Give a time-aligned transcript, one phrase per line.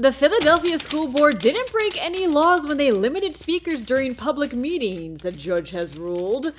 [0.00, 5.26] The Philadelphia School Board didn't break any laws when they limited speakers during public meetings,
[5.26, 6.54] a judge has ruled.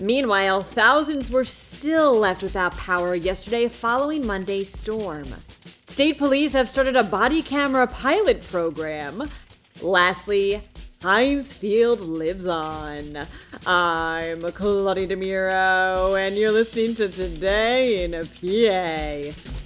[0.00, 5.24] Meanwhile, thousands were still left without power yesterday following Monday's storm.
[5.88, 9.28] State police have started a body camera pilot program.
[9.82, 10.62] Lastly,
[11.02, 13.26] Heinz Field lives on.
[13.66, 19.57] I'm Claudia DeMiro, and you're listening to Today in a PA.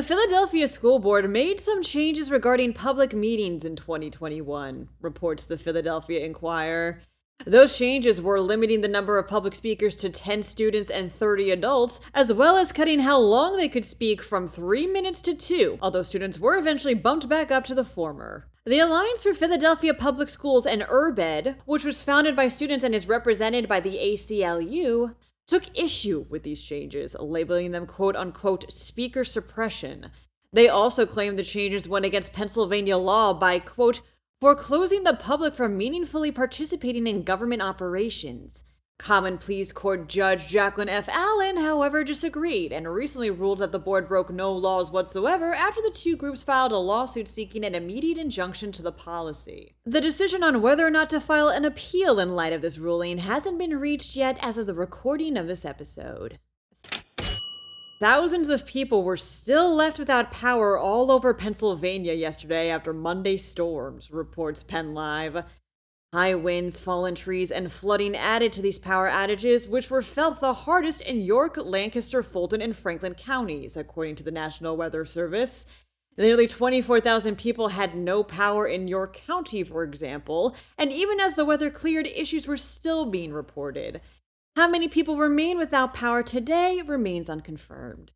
[0.00, 6.24] The Philadelphia School Board made some changes regarding public meetings in 2021, reports the Philadelphia
[6.24, 7.02] Inquirer.
[7.44, 12.00] Those changes were limiting the number of public speakers to 10 students and 30 adults,
[12.14, 16.00] as well as cutting how long they could speak from 3 minutes to 2, although
[16.00, 18.48] students were eventually bumped back up to the former.
[18.64, 23.06] The Alliance for Philadelphia Public Schools and URBED, which was founded by students and is
[23.06, 25.14] represented by the ACLU,
[25.50, 30.06] took issue with these changes, labeling them quote unquote speaker suppression.
[30.52, 34.00] They also claimed the changes went against Pennsylvania law by quote
[34.40, 38.62] foreclosing the public from meaningfully participating in government operations.
[39.00, 41.08] Common Pleas Court Judge Jacqueline F.
[41.08, 45.90] Allen, however, disagreed and recently ruled that the board broke no laws whatsoever after the
[45.90, 49.72] two groups filed a lawsuit seeking an immediate injunction to the policy.
[49.86, 53.16] The decision on whether or not to file an appeal in light of this ruling
[53.16, 56.38] hasn't been reached yet as of the recording of this episode.
[58.00, 64.10] Thousands of people were still left without power all over Pennsylvania yesterday after Monday storms,
[64.10, 65.44] reports PennLive.
[66.12, 70.54] High winds, fallen trees, and flooding added to these power outages, which were felt the
[70.54, 75.66] hardest in York, Lancaster, Fulton, and Franklin counties, according to the National Weather Service.
[76.18, 81.44] Nearly 24,000 people had no power in York County, for example, and even as the
[81.44, 84.00] weather cleared, issues were still being reported.
[84.56, 88.10] How many people remain without power today remains unconfirmed.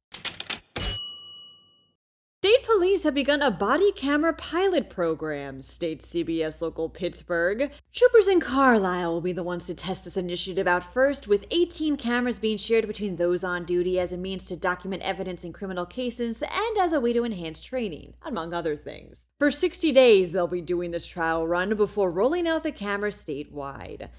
[2.45, 7.71] State police have begun a body camera pilot program, states CBS local Pittsburgh.
[7.95, 11.97] Troopers in Carlisle will be the ones to test this initiative out first, with 18
[11.97, 15.87] cameras being shared between those on duty as a means to document evidence in criminal
[15.87, 19.27] cases and as a way to enhance training, among other things.
[19.39, 24.11] For 60 days, they'll be doing this trial run before rolling out the cameras statewide.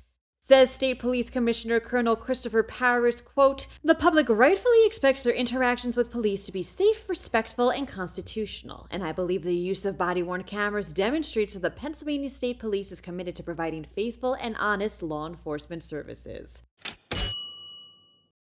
[0.48, 6.12] Says State Police Commissioner Colonel Christopher Paris, quote, The public rightfully expects their interactions with
[6.12, 10.94] police to be safe, respectful, and constitutional, and I believe the use of body-worn cameras
[10.94, 15.82] demonstrates that the Pennsylvania State Police is committed to providing faithful and honest law enforcement
[15.82, 16.62] services.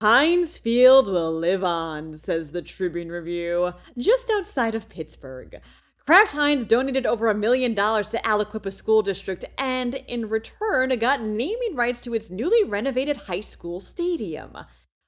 [0.00, 5.60] Heinz Field will live on, says the Tribune Review, just outside of Pittsburgh.
[6.04, 11.22] Kraft Heinz donated over a million dollars to Aliquippa School District and, in return, got
[11.22, 14.56] naming rights to its newly renovated high school stadium.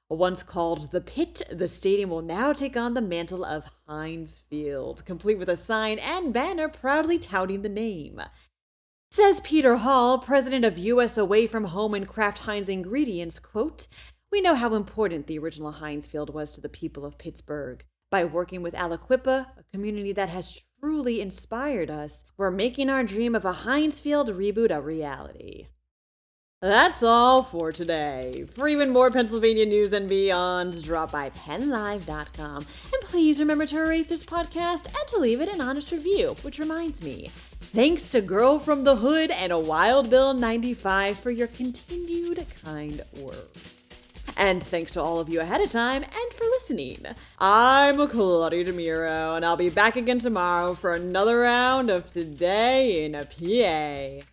[0.09, 5.05] Once called the Pit, the stadium will now take on the mantle of Heinz Field,
[5.05, 8.21] complete with a sign and banner proudly touting the name.
[9.11, 11.19] Says Peter Hall, president of U.S.
[11.19, 13.89] Away from Home and Kraft Heinz Ingredients, quote,
[14.31, 17.85] We know how important the original Heinz Field was to the people of Pittsburgh.
[18.11, 23.35] By working with Aliquippa, a community that has truly inspired us, we're making our dream
[23.35, 25.69] of a Heinz Field reboot a reality.
[26.61, 28.45] That's all for today.
[28.55, 32.57] For even more Pennsylvania news and beyond, drop by pennlive.com.
[32.57, 36.59] And please remember to rate this podcast and to leave it an honest review, which
[36.59, 37.31] reminds me,
[37.61, 43.01] thanks to Girl from the Hood and a Wild Bill 95 for your continued kind
[43.23, 43.75] words.
[44.37, 46.99] And thanks to all of you ahead of time and for listening.
[47.41, 53.17] I'm Claudia DeMiro, and I'll be back again tomorrow for another round of Today in
[53.17, 54.25] a PA.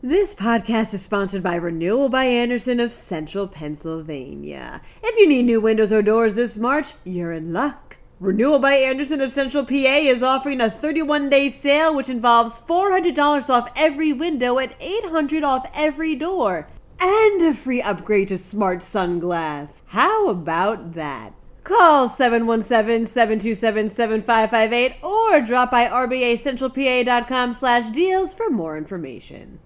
[0.00, 4.80] This podcast is sponsored by Renewal by Andersen of Central Pennsylvania.
[5.02, 7.98] If you need new windows or doors this March, you're in luck.
[8.20, 13.50] Renewal by Andersen of Central PA is offering a 31 day sale which involves $400
[13.50, 16.68] off every window and $800 off every door,
[17.02, 19.82] and a free upgrade to SmartSun glass.
[19.86, 21.34] How about that?
[21.64, 29.58] Call 717-727-7558 or drop by rbacentralpa.com slash deals for more information.